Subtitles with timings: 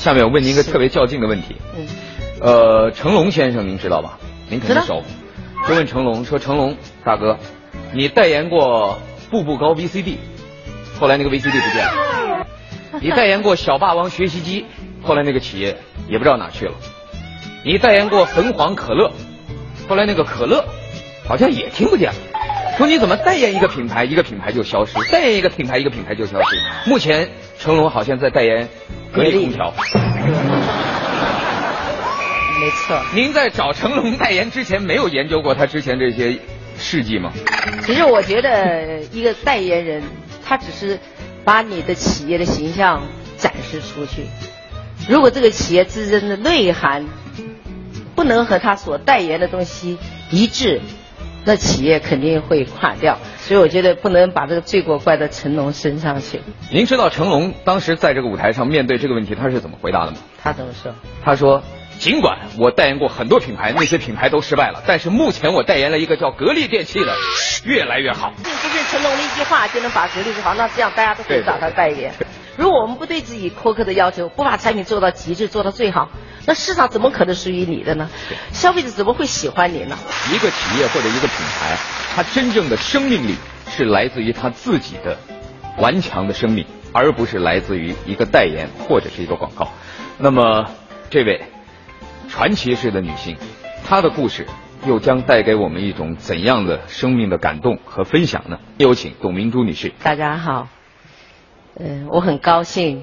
[0.00, 1.56] 下面我问您一个特别较劲的问题。
[1.76, 1.86] 嗯，
[2.40, 4.18] 呃，成龙先生您知道吧？
[4.48, 5.02] 您肯定熟。
[5.68, 7.38] 就问成龙说：“成龙大哥，
[7.92, 8.98] 你代言过
[9.30, 10.16] 步步高 VCD，
[10.98, 12.46] 后来那个 VCD 不见了。
[13.02, 14.64] 你代言过小霸王学习机，
[15.02, 15.76] 后来那个企业
[16.08, 16.72] 也不知道哪去了。
[17.62, 19.12] 你代言过汾黄可乐，
[19.86, 20.64] 后来那个可乐
[21.28, 22.16] 好像也听不见了。
[22.78, 26.56] 说你怎么代言一个品牌，一个品牌就消失；代言一个品牌，一个品牌就消失。
[26.88, 27.28] 目前
[27.58, 28.66] 成龙好像在代言
[29.12, 29.74] 格力空调。
[32.60, 33.00] 没错。
[33.14, 36.38] 您在找成龙代言之前，没有研究过他之前这些
[36.78, 37.32] 事迹吗？
[37.84, 40.02] 其实我觉得一个代言人，
[40.44, 40.98] 他只是
[41.44, 43.02] 把你的企业的形象
[43.38, 44.26] 展示出去。
[45.08, 47.06] 如果这个企业自身的内涵
[48.14, 49.96] 不能和他所代言的东西
[50.30, 50.82] 一致，
[51.44, 53.18] 那企业肯定会垮掉。
[53.38, 56.40] 所以我觉得不能把这个罪过怪到成龙身上去。
[56.70, 60.18] 您知道成龙当时在这个舞台上面对这个问题，他是怎么回答的吗？
[60.42, 60.94] 他怎么说？
[61.24, 61.62] 他说
[61.98, 67.12] ：“尽管我代言过很多品牌，那些品牌都失败了，但是目前我代言了一个叫格力电器的，
[67.64, 68.32] 越来越好。
[68.42, 72.12] 不是成龙的一句话就能把格力做好，那这样大家都可以找他代言。
[72.56, 76.10] 如果我们不对自己苛刻的要求，不把产品做到极致，做到最好，
[76.46, 78.08] 那市场怎么可能属于你的呢？
[78.52, 79.96] 消费者怎么会喜欢你呢？
[80.32, 81.76] 一个企业或者一个品牌，
[82.14, 83.34] 它真正的生命力
[83.68, 85.16] 是来自于它自己的
[85.78, 89.68] 顽强的生命，而不是来自于一个代言或者是一个广告。
[90.18, 90.66] 那么，
[91.10, 91.42] 这位
[92.28, 93.36] 传奇式的女性，
[93.86, 94.46] 她的故事
[94.86, 98.58] 又将带给我们一种怎样的生命的感动和分享呢？
[98.78, 99.92] 有请董明珠女士。
[100.02, 100.68] 大家好，
[101.78, 103.02] 嗯、我很高兴，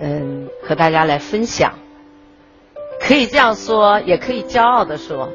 [0.00, 1.74] 嗯、和大家来分享。
[3.00, 5.30] 可以这样说，也可以骄傲的说，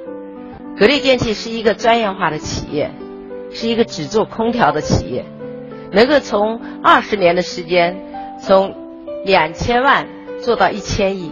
[0.78, 2.92] 格力电器是一个专业化的企业，
[3.52, 5.26] 是一个只做空调的企业，
[5.92, 7.98] 能够从二十年的时间，
[8.42, 8.74] 从
[9.26, 10.08] 两千万
[10.42, 11.32] 做到一千亿，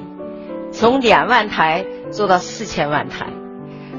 [0.72, 3.28] 从两万台做到四千万台，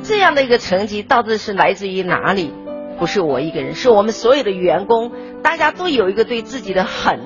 [0.03, 2.53] 这样的一个成绩到底是来自于哪里？
[2.99, 5.13] 不是我一个人，是我们所有的员工，
[5.43, 7.21] 大家都有一个对自己的狠，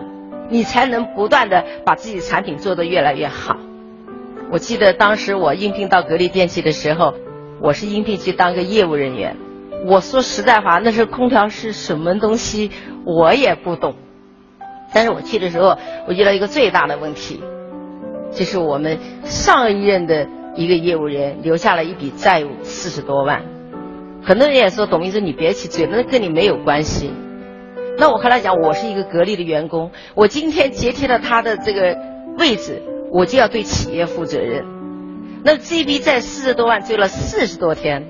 [0.49, 3.57] 你才能不断的把自己的产品做得越来越好。
[4.51, 7.15] 我记得当时我应聘到格力电器的时候，
[7.61, 9.37] 我是应聘去当个业务人员。
[9.87, 12.71] 我说实在话，那时候空调是什么东西，
[13.05, 13.95] 我也不懂。
[14.93, 15.77] 但是我去的时候，
[16.07, 17.41] 我遇到一个最大的问题，
[18.33, 20.27] 就是我们上一任的
[20.57, 23.43] 一个业务员留下了一笔债务四十多万。
[24.23, 27.13] 很多人也说董明珠你别去追，那跟你没有关系。
[27.99, 31.97] 那我和他讲，我是一个格力的员工，我今天接替了他的这个
[32.39, 34.65] 位置，我就要对企业负责任。
[35.45, 38.09] 那这笔债四十多万追了四十多天，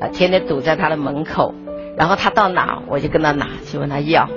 [0.00, 1.54] 啊，天天堵在他的门口，
[1.96, 4.28] 然后他到哪我就跟他拿去问他要。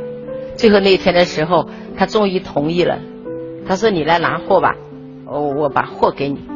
[0.55, 1.67] 最后那天的时候，
[1.97, 2.99] 他终于同意了，
[3.67, 4.75] 他说你来拿货吧，
[5.25, 6.47] 我我把货给你。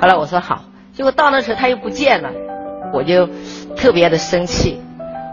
[0.00, 2.30] 后来我说好，结果到那时候他又不见了，
[2.92, 3.28] 我就
[3.76, 4.80] 特别的生气，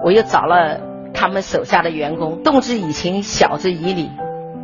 [0.03, 0.79] 我又找了
[1.13, 4.09] 他们手下的员工，动之以情，晓之以理，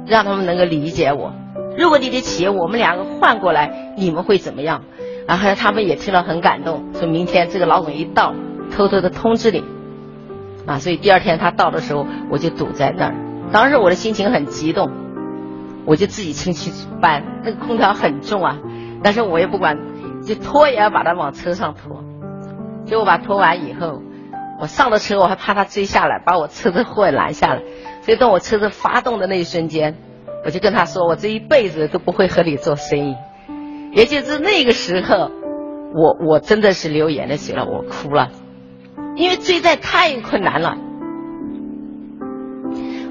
[0.06, 1.34] 让他们能够理解我。
[1.78, 4.84] 如果你的企业我们两个换过来，你们会怎么样？
[5.28, 8.34] 然后他们也听了很感动，说明天这个老总一到，
[8.76, 9.64] 偷偷的通知你。
[10.66, 13.16] 啊，所以第二天他到的时候，我就堵在那儿。
[13.52, 14.92] 当时我的心情很激动，
[15.86, 18.60] 我就自己进去搬，那个空调很重啊，
[19.04, 19.78] 但是我也不管，
[20.26, 22.04] 就拖也要把它往车上拖。
[22.86, 24.02] 结果把拖完以后，
[24.60, 27.62] 我上了车，我还怕他追下来，把我车子货拦下来。
[28.02, 29.98] 所以等我车子发动的那一瞬间，
[30.46, 33.16] 我就跟他说，我这一辈子都不会和你做生意。
[33.94, 35.32] 也就是那个时候，
[35.94, 38.32] 我我真的是流眼泪水了，我哭了，
[39.16, 40.78] 因为追债太困难了。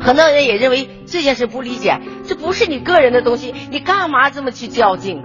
[0.01, 5.23] 很多人也认为这件事不理解，这不是你个人的东西，你干嘛这么去较劲？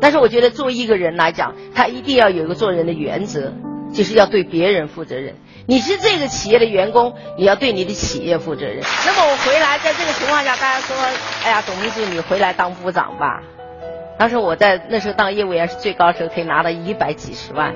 [0.00, 3.52] 但是我觉得，作为一个人来讲，他一定要有一个做人的原则，
[3.92, 5.34] 就是要对别人负责任。
[5.70, 8.78] 你是这个企业的员工，你要对你的企业负责任。
[9.04, 10.96] 那么我回来，在这个情况下，大家说，
[11.44, 13.42] 哎呀，董明珠，你回来当部长吧。
[14.18, 17.74] 当时我在那时候当业务员是最高时候，可以拿到一百几十万，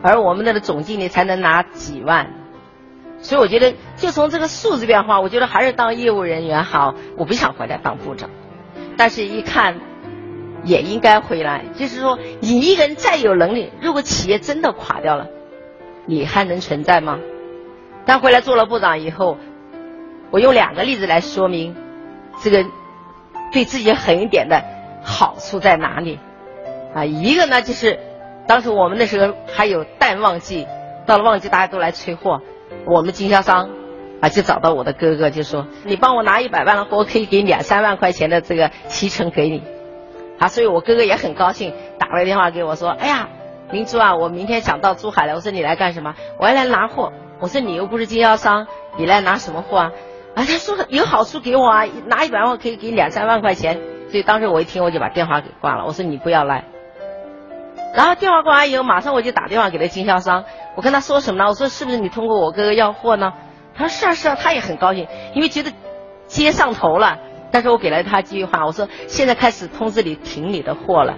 [0.00, 2.28] 而我们那个总经理才能拿几万。
[3.18, 6.94] 所以我觉得，就从这个数字变化，我觉得还是当业务人员好。
[7.18, 8.30] 我不想回来当部长，
[8.96, 9.80] 但是一看，
[10.62, 11.64] 也应该回来。
[11.74, 15.26] 就是说，你一个人再有能力，如果企业真的垮掉了，
[16.06, 17.18] 你还能存在吗？
[18.04, 19.36] 但回来做了部长以后，
[20.30, 21.74] 我用两个例子来说明
[22.40, 22.64] 这个
[23.52, 24.62] 对自己狠一点的
[25.02, 26.18] 好处在哪里。
[26.94, 27.98] 啊，一个呢就是，
[28.46, 30.66] 当时我们那时候还有淡旺季，
[31.04, 32.40] 到了旺季大家都来催货。
[32.84, 33.70] 我们经销商
[34.20, 39.62] 啊，就找到我的哥哥，就说你帮我拿一百万的货，我可以给两三万块钱的这个提成给你。
[40.38, 43.28] 啊，所以我哥哥也很高兴，打了个电话给我说，哎呀，
[43.72, 45.34] 明珠啊，我明天想到珠海来。
[45.34, 46.14] 我说你来干什么？
[46.38, 47.12] 我要来拿货。
[47.40, 48.66] 我说你又不是经销商，
[48.96, 49.92] 你来拿什么货啊？
[50.34, 53.80] 啊，他说有好处给我啊，拿一百万可以给两三万块钱。
[54.10, 55.84] 所以当时我一听，我就把电话给挂了。
[55.84, 56.64] 我说你不要来。
[57.94, 60.44] 然后电话挂完以后，马上我就打电话给了经销商。
[60.76, 61.48] 我跟他说什么呢？
[61.48, 63.32] 我说是不是你通过我哥哥要货呢？
[63.74, 65.72] 他说是啊是啊，他也很高兴，因为觉得
[66.26, 67.18] 接上头了。
[67.50, 71.16] 但是我给了他一句话，我说现在开始通知你停你的货了。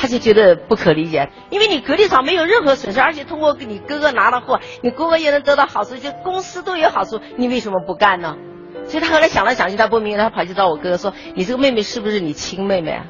[0.00, 8.36] 他就觉得不可理解，因为你格力厂没有任何损失，而且通过你哥哥拿的货，你哥哥也能得到好处，就公司都有好处，你为什么不干呢？
[8.86, 13.06] 所以他后来想来想去，他不明白，他跑去找我哥哥说：“你这个妹妹是不是你亲妹妹啊？”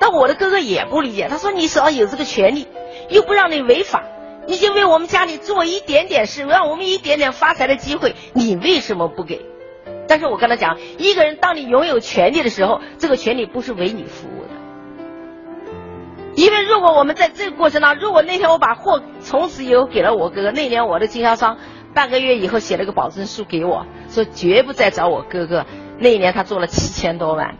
[0.00, 2.66] 但我的哥哥也不理解，他说：“你手上有这个权利，
[3.10, 4.02] 又不让你违法，
[4.48, 9.44] 你就为我们家里做一点点事，让我们一点点发财的机会，你为什么不给？”
[10.08, 14.48] 但是我跟他讲，一个人当你拥有权利的时候，这个权利不是为你服务的。
[16.36, 21.58] 因为如果我们在这个过程当中，如果那天我把货从此以后给了我哥哥，那年我的经销商
[21.94, 25.64] 半个月以后写了个保证书给我，说绝不再找我哥哥。
[25.98, 27.56] 那一年他做了七千多万。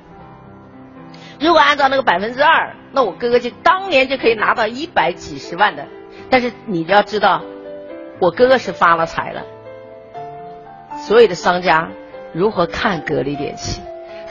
[1.40, 5.86] 如果按照那个百分之二，那我哥哥就当年就可以拿到一百几十万的。
[6.30, 7.42] 但是你要知道，
[8.18, 9.42] 我哥哥是发了财了。
[11.06, 11.90] 所有的商家
[12.32, 13.82] 如何看格力电器？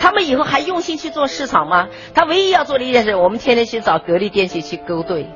[0.04, 1.88] 他们以后还用心去做市场吗？
[2.14, 5.30] 他唯一要做的一件事，我们天天去找格力电器去勾兑，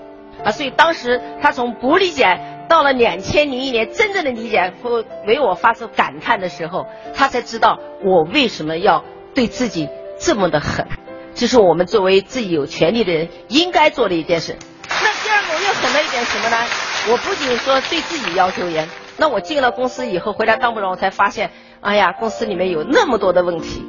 [0.44, 2.38] 啊，所以当时他从不理解
[2.68, 6.86] 到了两千零一年真正的理解或为我发出感叹的时候，
[7.16, 9.88] 他才知道我为什么要对自己
[10.19, 10.86] 这么的狠。
[11.34, 14.58] 这是我们作为自己有权利的人应该做的一件事。
[14.90, 16.58] 那第二个我又狠了一点什么呢？
[17.10, 23.81] 我不仅说对自己要求严，那我进了公司以后回来当部长，我才发现，哎呀，公司里面有那么多的问题。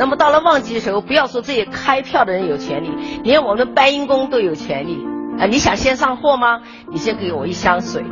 [0.00, 2.90] 那么到了旺季的时候，不要说这些开票的人有权利，
[3.22, 4.98] 连我们搬运工都有权利
[5.38, 5.44] 啊！
[5.44, 6.62] 你想先上货吗？
[6.90, 8.02] 你先给我一箱水。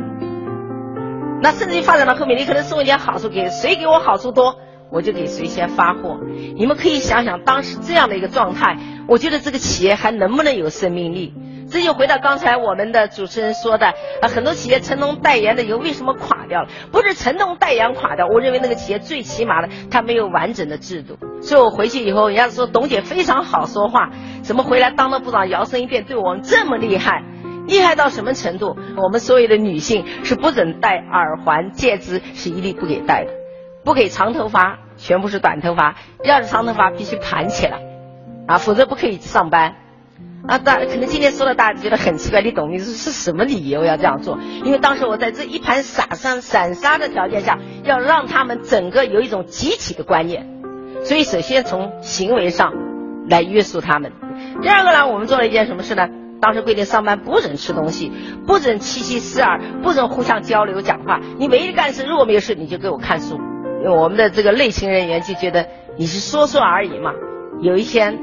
[1.41, 4.57] 那甚至于发展到后面，你可能送一点好处给谁给我好处多，
[4.91, 6.19] 我就给谁先发货。
[6.55, 8.77] 你们可以想想当时这样的一个状态，
[9.07, 11.33] 我觉得这个企业还能不能有生命力？
[11.69, 13.87] 这就回到刚才我们的主持人说的
[14.21, 16.69] 啊，很多企业成龙代言的以后为什么垮掉了？
[16.91, 21.17] 不是成龙代言垮掉，我认为那个企业最起码的他没有完整的制度。
[21.41, 24.09] 所以我回去以后，人家说董姐非常好说话，
[24.41, 27.23] 怎么回来当了部长摇身一变对我们这么厉害？
[27.67, 28.75] 厉害到什么程度？
[28.97, 33.31] 我们所有的女性是不准戴耳环戒指，是一律不给戴的，
[33.83, 37.79] 不给长头发，全部是短头发，要是长头发必须盘起来，
[38.47, 39.75] 啊，否则不可以上班。
[40.47, 42.71] 啊，大可能今天说了，大家觉得很奇怪，你懂？
[42.71, 44.39] 你是是什么理由要这样做？
[44.63, 50.47] 因为当时我在这一盘散沙散沙的条件下，要让他们整个有一种集体的观念，
[51.03, 52.73] 所以首先从行为上
[53.27, 54.13] 来约束他们。
[54.61, 56.07] 第二个呢，我们做了一件什么事呢？
[56.41, 58.11] 当时规定上班不准吃东西，
[58.47, 61.19] 不准七七四二，不准互相交流讲话。
[61.37, 63.35] 你唯一干事，如果没有事，你就给我看书。
[63.83, 65.67] 因为我们的这个内勤人员就觉得
[65.97, 67.11] 你是说说而已嘛。
[67.61, 68.17] 有一天，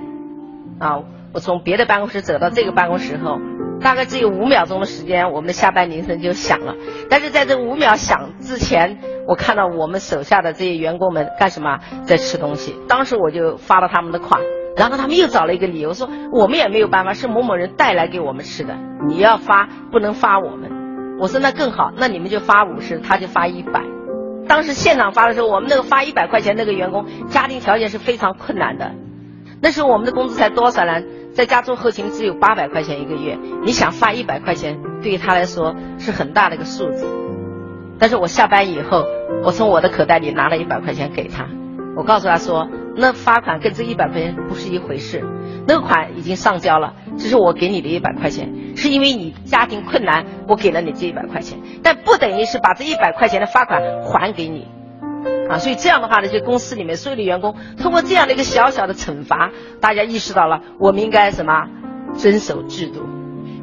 [0.80, 1.02] 啊。
[1.36, 3.38] 我从别的办公室走到这个办公室后，
[3.78, 6.74] 大概只有五秒钟的时间，我们的下班铃声就响了。
[7.10, 8.96] 但是在这五秒响之前，
[9.28, 12.74] 我看到我们手下的这些员工们干什么，在吃东西。
[12.88, 14.40] 当时我就发了他们的款，
[14.78, 18.74] 然后他们又找了一个理由说，我们也没有办法，是某某人带来给我们吃的，
[19.06, 21.18] 你要发不能发我们。
[21.20, 23.82] 我说那更好，那你们就发五十，他就发一百。
[24.48, 28.92] 当时现场发的时候，我们那个发一百块钱那个员工家庭条件是非常困难的，
[29.60, 31.02] 那时候我们的工资才多少呢？
[31.36, 37.06] 在家做后勤只有八百块钱一个月，你想发一百块钱，对于他来说是很大的一个数字。
[37.98, 39.04] 但是我下班以后，
[39.44, 41.46] 我从我的口袋里拿了一百块钱给他，
[41.94, 42.66] 我告诉他说，
[42.96, 45.22] 那发款跟这一百块钱不是一回事，
[45.68, 54.66] 那个款已经上交了，这是我给你的一百块钱，是因为你家庭困难，我给了你这一百块钱，但不等于是把这一百块钱的发款还给你。
[55.48, 59.50] 啊，所以这样的话呢，就公司里面所有的员工通过这样的一个小小的惩罚，
[59.80, 61.68] 大家意识到了我们应该什么
[62.14, 63.00] 遵守制度。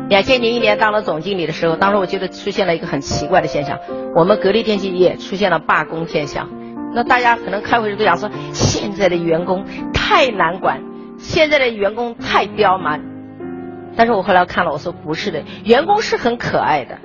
[0.10, 3.80] 两千零一年当了总经理的时候，当时我觉得出现了一个很奇怪的现象，
[4.16, 6.50] 我们格力电器也出现了罢工现象。
[6.94, 10.82] 那大家可能开会时都讲说，现在的员工太难管，
[11.18, 13.02] 现在的员工太刁蛮。
[13.96, 17.00] 但是我后来看了，我说不是的，员工是很可爱的，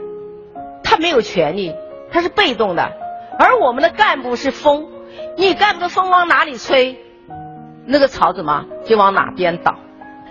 [0.83, 1.75] 他没有权利，
[2.11, 2.91] 他是被动的。
[3.39, 4.89] 而我们的干部是风，
[5.37, 6.99] 你干部的风往哪里吹，
[7.87, 9.77] 那个草怎么就往哪边倒。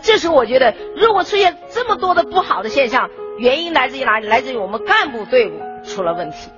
[0.02, 3.10] 这时我觉得，如果出现这么多的不好的现象，
[3.40, 4.28] 原因来自于哪里？
[4.28, 6.52] 来自于我们干部队伍出了问题。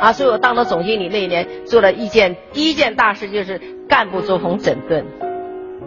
[0.00, 5.06] 啊，所以我当了总经理那一年，做了一件第一件大事就是干部作风整顿。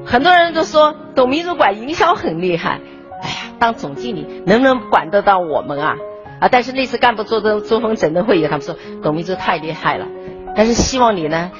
[0.05, 2.79] 很多人都说董明珠管营销很厉害，
[3.21, 5.95] 哎呀，当总经理能不能管得到我们啊？
[6.41, 10.07] 啊，但是那次干部作风作风整顿会议，他们说董明珠太厉害了，
[10.55, 11.51] 但是希望你呢，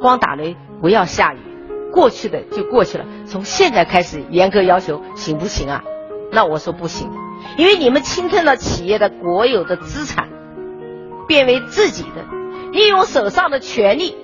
[0.00, 1.38] 光打雷不要下雨，
[1.92, 5.82] 过去的就过去了，从现在开始严格要求，行不行啊？
[6.30, 7.10] 那我说不行，
[7.56, 10.28] 因为你们侵吞了企业的国有的资产。
[11.26, 12.24] 变为自己的，
[12.72, 14.16] 利用手上的权力，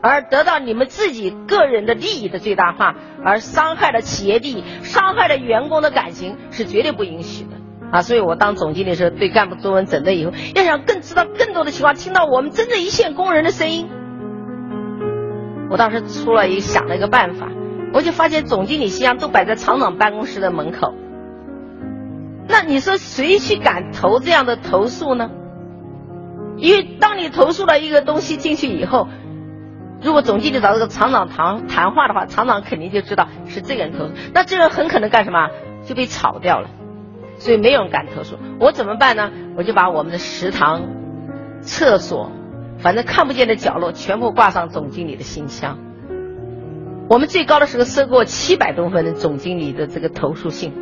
[0.00, 7.56] 而得到你们自己个人的利益的最大化，而伤害了企业利益，伤害了员工的感情，是绝对不允许的
[7.90, 8.02] 啊！
[8.02, 13.88] 所以我当总经理的时候，对干部作文整顿以后，要想更知道更多的情况，听到我们真正一线工人的声音，
[15.70, 17.48] 我当时出了一想了一个办法，
[17.92, 20.94] 我就发现总经理信箱都摆在厂长办公室的门口，
[22.46, 25.30] 那你说谁去敢投这样的投诉呢？
[26.56, 29.08] 因为当你投诉了一个东西进去以后，
[30.02, 35.48] 如果总经理找这个厂长谈谈话的话，厂长肯定就知道是这个人投诉，那这个人很可能干什么
[35.84, 36.68] 就被炒掉了，
[37.38, 38.36] 所以没有人敢投诉。
[38.60, 39.30] 我怎么办呢？
[39.56, 40.82] 我就把我们的食堂、
[41.60, 42.30] 厕所，
[42.78, 45.78] 反正看不见的角落全部挂上总经理的信箱。
[47.08, 50.72] 我们最高的时候收过七百多份的总经理的这个投诉信，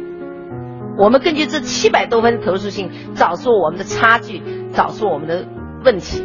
[0.98, 5.46] 我们根据这七百多份投诉信找出我们的差距，找出我们的。
[5.84, 6.20] 问题，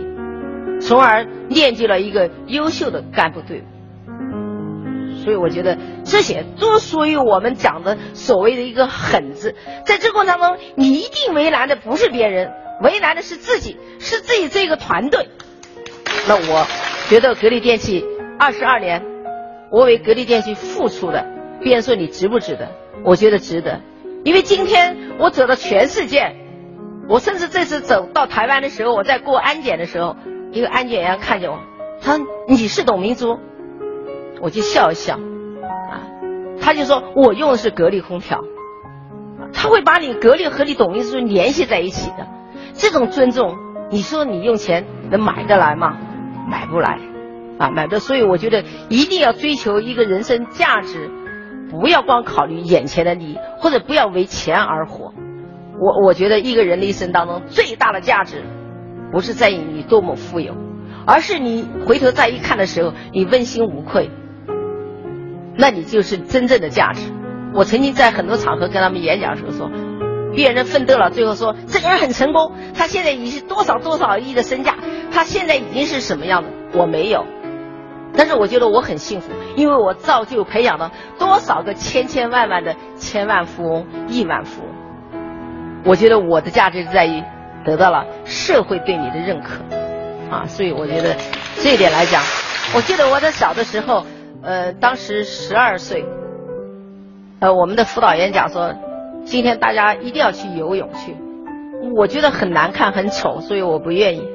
[0.80, 3.64] 从而练就了一个优秀的干部队伍。
[5.24, 9.56] 所以我觉得这些都属于我们讲的所谓的一个狠字。
[9.86, 12.52] 在这过程当中，你一定为难的不是别人，
[12.82, 15.30] 为难的是自己，是自己这个团队。
[16.28, 16.68] 那我
[17.10, 18.04] 觉得格力电器
[18.40, 19.04] 二十二年，
[19.72, 21.26] 我为格力电器付出的，
[21.62, 22.70] 别人说你值不值得？
[23.04, 23.82] 我觉得值得，
[24.24, 26.36] 因为今天我走到全世界。
[27.10, 30.16] 我甚至这次走到台湾的时候，我在过安检的时候，
[30.52, 31.60] 一个安检员看见我，
[32.02, 33.38] 他说你是董明珠，
[34.42, 36.02] 我就笑一笑，啊，
[36.60, 38.44] 他就说我用的是格力空调，
[39.54, 42.28] 他会把你格力和你董明珠联系在一起的，
[42.74, 43.56] 这种尊重，
[43.90, 45.98] 你说你用钱能买得来吗？
[46.50, 47.00] 买不来，
[47.60, 51.10] 啊，买的，所以我觉得一定要追求一个人生价值，
[51.70, 55.14] 不要光考虑眼前的利益，或者不要为钱而活。
[55.80, 58.44] 我我觉得一个人的一生当中最大的价值，
[59.12, 60.56] 不是在于你多么富有，
[61.06, 64.10] 而是你回头再一看的时候，你问心无愧，
[65.62, 67.04] 那你就是真正的价值。
[67.54, 69.70] 我曾经在很多场合跟他们演讲的时候说，
[70.36, 74.76] 别人奋斗了，最后说这个人很成功，他现在已是多少多少亿的身价，
[75.14, 76.50] 他现在已经是什么样的？
[76.74, 77.28] 我没有，
[78.18, 84.72] 但是我觉得我很幸福，因为我造就培养了多少个千千万万的千万富翁、亿万富翁。
[85.86, 87.24] 我觉得我的价值在于
[87.64, 89.64] 得到了社会对你的认可，
[90.36, 91.16] 啊，所以我觉得
[91.58, 92.24] 这一点来讲，
[92.74, 94.08] 我记得我在小的时候，
[94.44, 96.04] 呃，当时十二岁，
[97.40, 98.74] 呃，我们的辅导员讲说，
[99.24, 101.16] 今天大家一定要去游泳去，
[101.96, 104.28] 我觉得很难看很丑，所以我不愿意。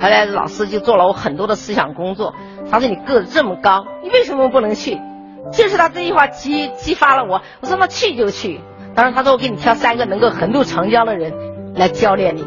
[0.00, 2.34] 后来老师就做了我很多的思想工作，
[2.70, 4.98] 他说你个子这么高，你为什么不能去？
[5.52, 8.60] 就是他这句话激激发了我，我说那去就去。
[8.94, 11.32] 当时他说我给你挑三个能够横渡长江的人
[11.74, 12.44] 来教练你，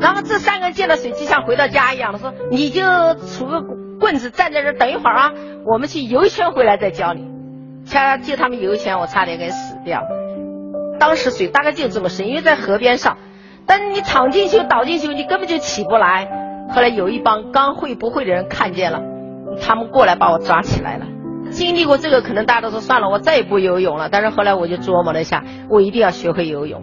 [0.00, 3.62] 然后这三个人见了水就像回到家一样的说你就杵个
[3.98, 5.32] 棍子站在这等一会儿啊，
[5.64, 7.26] 我们去游一圈回来再教你。
[7.86, 10.02] 恰恰就他们游一圈，我差点给死掉。
[10.98, 13.16] 当时水大概就这么深，因为在河边上，
[13.64, 16.28] 但是你躺进去倒进去，你根本就起不来。
[16.74, 19.00] 后来有一帮刚会不会的人看见了，
[19.62, 21.06] 他们过来把我抓起来了。
[21.50, 24.08] 经历过这个，可能大家都说算了，我再也不游泳了。
[24.10, 26.82] 但是后来我就琢磨了一下，我一定要学会游泳。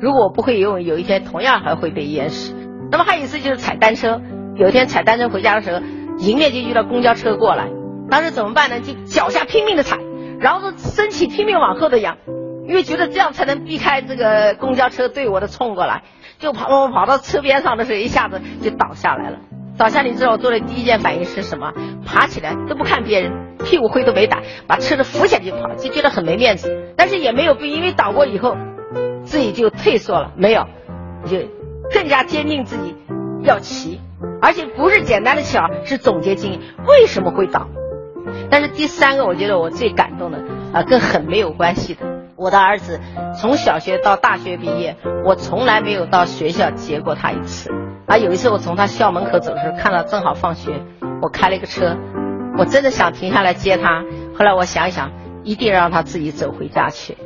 [0.00, 2.54] 如果我不会游泳，有一天同样还会被淹死。
[2.90, 4.20] 那么还有一次就是踩单车，
[4.54, 5.80] 有一天踩单车回家的时候，
[6.18, 7.68] 迎面就遇到公交车过来，
[8.10, 8.80] 当时怎么办呢？
[8.80, 9.98] 就脚下拼命的踩，
[10.38, 12.18] 然后身体拼命往后的仰，
[12.68, 16.02] 因为觉得这样才能避开这个公交车对我的冲过来。
[16.38, 19.38] 就跑跑跑到车边上的时候，一下子就倒下来了。
[19.78, 21.72] 倒下，你知道我做的第一件反应是什么？
[22.04, 23.32] 爬起来都不看别人。
[23.64, 26.92] 屁股灰都没打，把车子扶起来就跑，就觉得很没面子。
[26.96, 28.54] 但是也没有被因为倒过以后，
[29.26, 30.66] 自己就退缩了，没有，
[31.26, 31.36] 就
[31.92, 32.96] 更加坚定自己
[33.42, 34.00] 要骑，
[34.40, 37.68] 而且不是简单的骑，是总结经验，为什么会倒？
[38.50, 40.38] 但是第三个，我觉得我最感动的
[40.72, 42.00] 啊，跟狠没有关系的。
[42.36, 43.00] 我的儿子
[43.38, 47.70] 从小学到大学毕业，我从来没有到学校接过他一次。
[48.06, 50.82] 啊，有一次我从他校门口走的时候，看到正好放学，
[51.22, 51.96] 我开了一个车。
[52.58, 54.04] 我真的想停下来接他，
[54.38, 55.10] 后来我想一想，
[55.44, 57.16] 一定让他自己走回家去，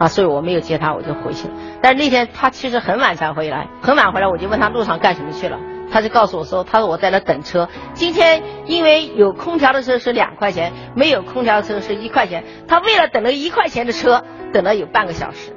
[0.00, 1.54] 啊，所以我没有接他，我就回去了。
[1.82, 5.58] 但是那天他其实很晚才回来，很晚回来，我就问他路上干什么去了，
[5.92, 15.52] 他就告诉我说，他说我在那等车，今天因为有空调的车是两块钱，没有空调的车是一块钱，他为了等了一块钱的车，等了有半个小时，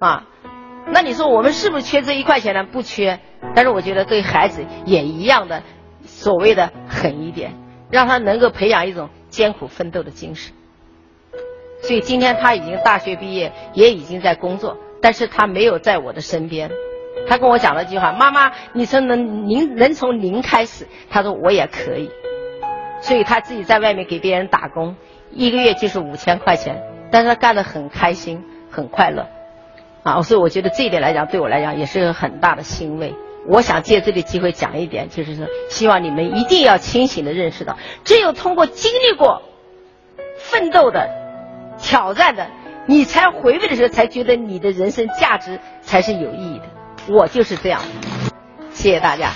[0.00, 0.24] 啊，
[0.88, 2.64] 那你说我们是不是缺这一块钱呢？
[2.64, 3.20] 不缺，
[3.54, 5.62] 但是我觉得对孩子也一样的，
[6.02, 7.54] 所谓的狠一点，
[7.92, 10.52] 让他能够培养一种艰苦奋斗的精神。
[11.82, 16.70] 所以今天他已经大学毕业，也已经在工作，但是他没有在我的身边。
[17.28, 22.10] 他跟我讲了一句话：“妈妈，你从能您能从零开始。”他说我也可以。
[23.00, 24.96] 所以他自己在外面给别人打工，
[25.30, 29.26] 一个月就是五千块钱，但是他干得很开心，很快乐。
[30.02, 33.14] 啊，所以我觉得这一点来讲，对我来讲也是很大的欣慰。
[33.48, 39.42] 我想借这个机会讲一点，就是说，希望你们一定要清醒的认识到，只有通过经历过
[40.36, 41.19] 奋斗的。
[41.82, 42.48] 挑战的，
[42.86, 46.64] 你才回味的时候，才觉得你的人生价值才是有意义的。
[47.08, 47.80] 我就是这样，
[48.72, 49.32] 谢谢大家。